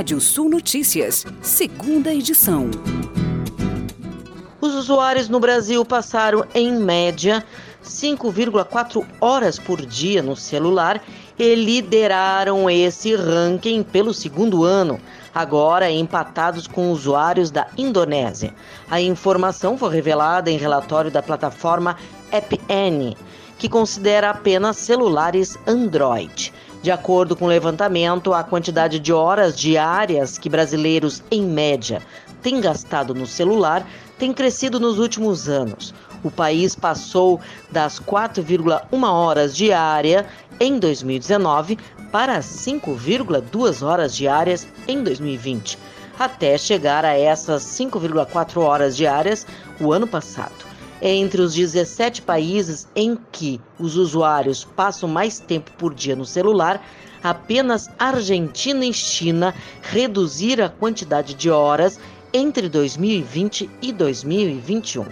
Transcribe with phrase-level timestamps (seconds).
[0.00, 2.70] Rádio Sul Notícias, segunda edição.
[4.58, 7.44] Os usuários no Brasil passaram, em média,
[7.84, 11.02] 5,4 horas por dia no celular
[11.38, 14.98] e lideraram esse ranking pelo segundo ano,
[15.34, 18.54] agora empatados com usuários da Indonésia.
[18.90, 21.94] A informação foi revelada em relatório da plataforma
[22.32, 23.14] AppN,
[23.58, 26.54] que considera apenas celulares Android.
[26.82, 32.00] De acordo com o levantamento, a quantidade de horas diárias que brasileiros, em média,
[32.42, 33.86] têm gastado no celular
[34.18, 35.92] tem crescido nos últimos anos.
[36.24, 37.38] O país passou
[37.70, 40.26] das 4,1 horas diária
[40.58, 41.78] em 2019
[42.10, 45.78] para 5,2 horas diárias em 2020,
[46.18, 49.46] até chegar a essas 5,4 horas diárias
[49.78, 50.69] o ano passado.
[51.02, 56.86] Entre os 17 países em que os usuários passam mais tempo por dia no celular,
[57.22, 61.98] apenas Argentina e China reduziram a quantidade de horas
[62.32, 65.06] entre 2020 e 2021.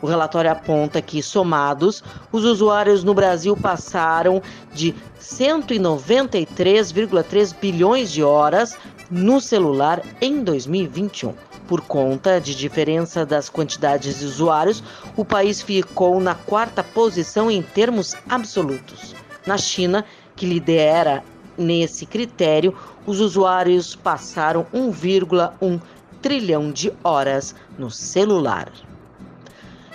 [0.00, 4.42] O relatório aponta que, somados, os usuários no Brasil passaram
[4.74, 8.76] de 193,3 bilhões de horas
[9.08, 11.32] no celular em 2021.
[11.72, 14.84] Por conta de diferença das quantidades de usuários,
[15.16, 19.14] o país ficou na quarta posição em termos absolutos.
[19.46, 20.04] Na China,
[20.36, 21.24] que lidera
[21.56, 25.80] nesse critério, os usuários passaram 1,1
[26.20, 28.70] trilhão de horas no celular.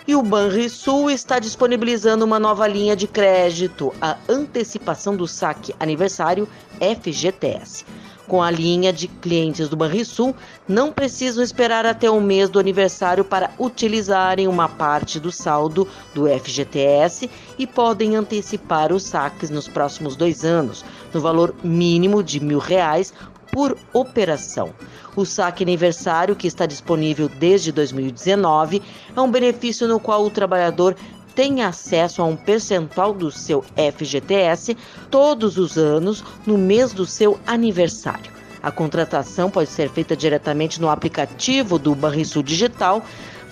[0.07, 6.49] E o Banrisul está disponibilizando uma nova linha de crédito, a antecipação do saque aniversário
[6.79, 7.85] FGTS.
[8.27, 10.35] Com a linha de clientes do Banrisul,
[10.67, 16.27] não precisam esperar até o mês do aniversário para utilizarem uma parte do saldo do
[16.27, 20.83] FGTS e podem antecipar os saques nos próximos dois anos,
[21.13, 23.13] no valor mínimo de mil reais
[23.51, 24.73] por operação.
[25.15, 28.83] O saque aniversário, que está disponível desde 2019,
[29.15, 30.95] é um benefício no qual o trabalhador
[31.37, 34.75] tem acesso a um percentual do seu FGTS
[35.11, 38.31] todos os anos no mês do seu aniversário.
[38.63, 43.03] A contratação pode ser feita diretamente no aplicativo do Banrisul Digital.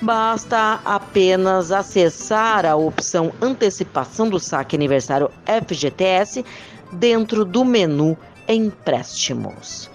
[0.01, 6.43] Basta apenas acessar a opção Antecipação do Saque Aniversário FGTS
[6.91, 8.17] dentro do menu
[8.47, 9.91] empréstimos.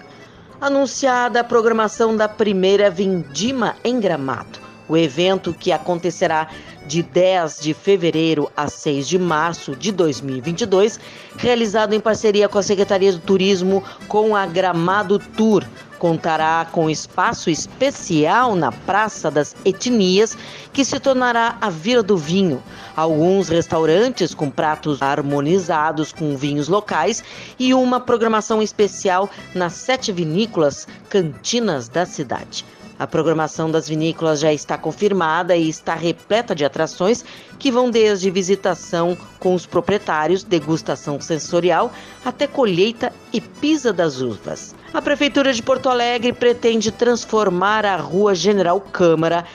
[0.60, 4.59] Anunciada a programação da primeira Vindima em Gramado.
[4.90, 6.48] O evento, que acontecerá
[6.84, 10.98] de 10 de fevereiro a 6 de março de 2022,
[11.36, 15.64] realizado em parceria com a Secretaria do Turismo com a Gramado Tour,
[16.00, 20.36] contará com espaço especial na Praça das Etnias,
[20.72, 22.60] que se tornará a Vila do Vinho.
[22.96, 27.22] Alguns restaurantes com pratos harmonizados com vinhos locais
[27.60, 32.64] e uma programação especial nas sete vinícolas cantinas da cidade.
[33.00, 37.24] A programação das vinícolas já está confirmada e está repleta de atrações
[37.58, 41.90] que vão desde visitação com os proprietários, degustação sensorial,
[42.22, 44.74] até colheita e pisa das uvas.
[44.92, 49.46] A Prefeitura de Porto Alegre pretende transformar a Rua General Câmara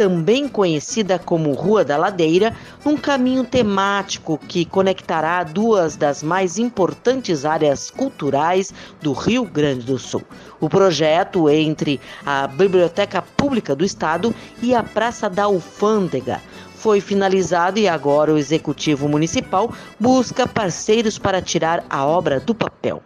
[0.00, 7.44] também conhecida como Rua da Ladeira, num caminho temático que conectará duas das mais importantes
[7.44, 8.72] áreas culturais
[9.02, 10.22] do Rio Grande do Sul.
[10.58, 16.40] O projeto entre a Biblioteca Pública do Estado e a Praça da Alfândega
[16.76, 23.02] foi finalizado e agora o Executivo Municipal busca parceiros para tirar a obra do papel.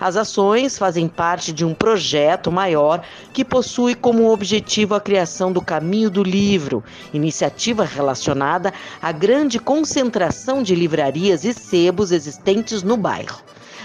[0.00, 5.60] As ações fazem parte de um projeto maior que possui como objetivo a criação do
[5.60, 8.72] Caminho do Livro, iniciativa relacionada
[9.02, 13.42] à grande concentração de livrarias e sebos existentes no bairro.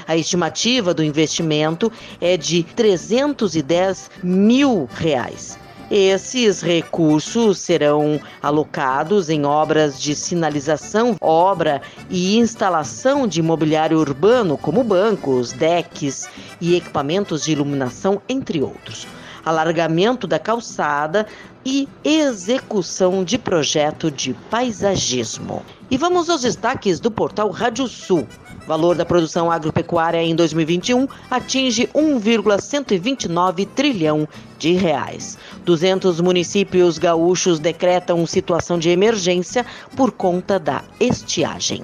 [0.07, 1.91] A estimativa do investimento
[2.22, 5.57] é de 310 mil reais.
[5.96, 14.84] Esses recursos serão alocados em obras de sinalização, obra e instalação de imobiliário urbano, como
[14.84, 16.28] bancos, decks
[16.60, 19.06] e equipamentos de iluminação, entre outros.
[19.45, 21.28] Alargamento da calçada
[21.63, 25.63] e execução de projeto de paisagismo.
[25.92, 28.28] E vamos aos destaques do portal Rádio Sul.
[28.65, 34.27] Valor da produção agropecuária em 2021 atinge 1,129 trilhão
[34.57, 35.38] de reais.
[35.65, 39.65] 200 municípios gaúchos decretam situação de emergência
[39.98, 41.83] por conta da estiagem.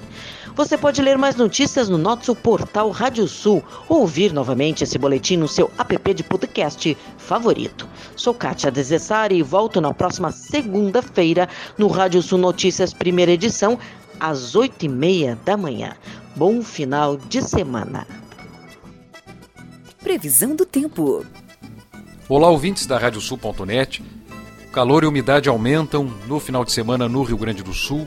[0.56, 5.36] Você pode ler mais notícias no nosso portal Rádio Sul ou ouvir novamente esse boletim
[5.36, 7.86] no seu app de podcast favorito.
[8.16, 11.48] Sou Kátia Desessari e volto na próxima segunda-feira
[11.78, 13.78] no Rádio Sul Notícias, primeira edição,
[14.18, 15.94] às oito e meia da manhã.
[16.36, 18.06] Bom final de semana.
[20.02, 21.24] Previsão do tempo.
[22.28, 24.02] Olá, ouvintes da Radiosul.net.
[24.72, 28.06] Calor e umidade aumentam no final de semana no Rio Grande do Sul.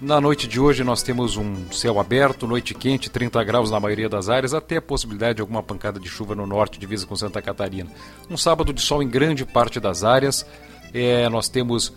[0.00, 4.08] Na noite de hoje nós temos um céu aberto, noite quente, 30 graus na maioria
[4.08, 7.42] das áreas, até a possibilidade de alguma pancada de chuva no norte, divisa com Santa
[7.42, 7.90] Catarina.
[8.30, 10.46] Um sábado de sol em grande parte das áreas.
[10.94, 11.92] É, nós temos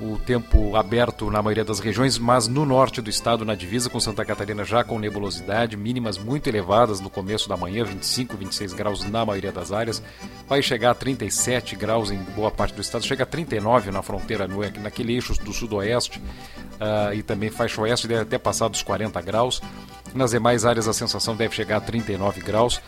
[0.00, 3.98] o tempo aberto na maioria das regiões, mas no norte do estado, na divisa com
[3.98, 9.04] Santa Catarina, já com nebulosidade, mínimas muito elevadas no começo da manhã, 25, 26 graus
[9.04, 10.00] na maioria das áreas,
[10.46, 14.46] vai chegar a 37 graus em boa parte do estado, chega a 39 na fronteira,
[14.80, 19.60] naquele eixo do sudoeste uh, e também faixa oeste, deve até passar dos 40 graus.
[20.14, 22.80] Nas demais áreas a sensação deve chegar a 39 graus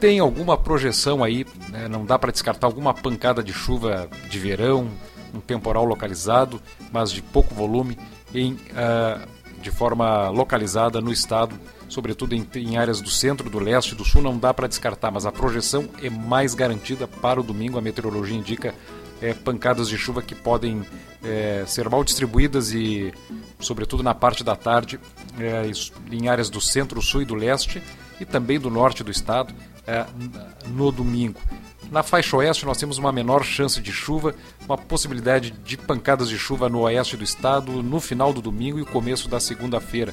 [0.00, 1.88] tem alguma projeção aí, né?
[1.88, 4.90] não dá para descartar alguma pancada de chuva de verão,
[5.34, 6.60] um temporal localizado,
[6.92, 7.98] mas de pouco volume,
[8.34, 9.26] em, uh,
[9.60, 11.58] de forma localizada no estado,
[11.88, 15.10] sobretudo em, em, áreas do centro, do leste e do sul, não dá para descartar,
[15.10, 17.78] mas a projeção é mais garantida para o domingo.
[17.78, 18.74] A meteorologia indica
[19.20, 20.84] é, pancadas de chuva que podem
[21.22, 23.12] é, ser mal distribuídas e,
[23.60, 24.98] sobretudo na parte da tarde,
[25.38, 25.70] é,
[26.10, 27.82] em áreas do centro, sul e do leste
[28.20, 29.54] e também do norte do estado
[30.68, 31.38] no domingo.
[31.94, 36.36] Na faixa oeste, nós temos uma menor chance de chuva, uma possibilidade de pancadas de
[36.36, 40.12] chuva no oeste do estado no final do domingo e o começo da segunda-feira.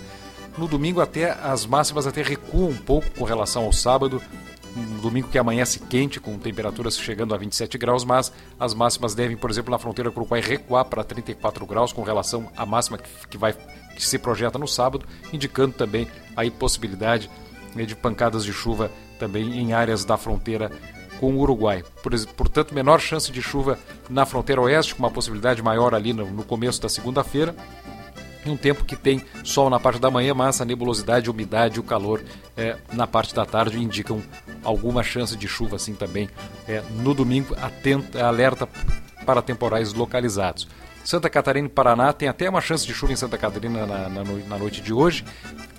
[0.60, 4.22] No domingo, até as máximas até recuam um pouco com relação ao sábado.
[4.78, 9.36] Um domingo que amanhece quente, com temperaturas chegando a 27 graus, mas as máximas devem,
[9.36, 13.54] por exemplo, na fronteira Uruguai, recuar para 34 graus com relação à máxima que, vai,
[13.95, 15.04] que se projeta no sábado,
[15.34, 17.27] indicando também a possibilidade
[17.74, 20.72] né, de pancadas de chuva também em áreas da fronteira
[21.21, 21.83] com o Uruguai.
[22.01, 23.77] Por, portanto, menor chance de chuva
[24.09, 27.56] na fronteira oeste, com uma possibilidade maior ali no, no começo da segunda-feira.
[28.44, 31.77] E um tempo que tem sol na parte da manhã, mas a nebulosidade, a umidade
[31.77, 32.23] e o calor
[32.57, 34.19] é, na parte da tarde indicam
[34.63, 36.27] alguma chance de chuva assim também.
[36.68, 38.67] É, no domingo, atenta, alerta
[39.24, 40.67] para temporais localizados.
[41.03, 44.24] Santa Catarina e Paraná tem até uma chance de chuva em Santa Catarina na, na,
[44.24, 45.25] na, noite de hoje.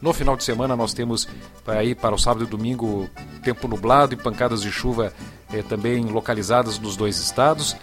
[0.01, 1.29] No final de semana nós temos
[1.67, 3.09] aí para o sábado e domingo
[3.43, 5.13] tempo nublado e pancadas de chuva
[5.53, 7.77] eh, também localizadas nos dois estados.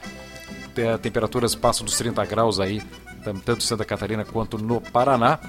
[1.02, 2.82] Temperaturas passam dos 30 graus aí,
[3.24, 5.40] tanto Santa Catarina quanto no Paraná.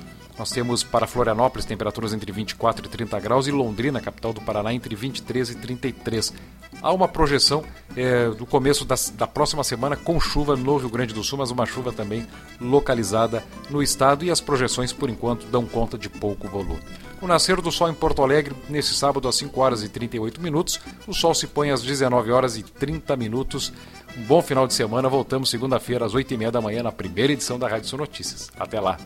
[0.41, 4.73] Nós temos para Florianópolis temperaturas entre 24 e 30 graus e Londrina, capital do Paraná,
[4.73, 6.33] entre 23 e 33.
[6.81, 7.63] Há uma projeção
[7.95, 11.51] é, do começo da, da próxima semana com chuva no Rio Grande do Sul, mas
[11.51, 12.27] uma chuva também
[12.59, 16.81] localizada no estado e as projeções, por enquanto, dão conta de pouco volume.
[17.21, 20.81] O nascer do sol em Porto Alegre, nesse sábado, às 5 horas e 38 minutos.
[21.07, 23.75] O sol se põe às 19 horas e 30 minutos.
[24.17, 25.07] Um bom final de semana.
[25.07, 28.51] Voltamos segunda-feira, às 8 e meia da manhã, na primeira edição da Rádio Sul Notícias.
[28.59, 28.97] Até lá.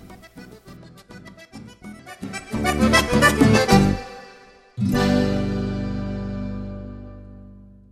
[2.92, 3.73] Thank you.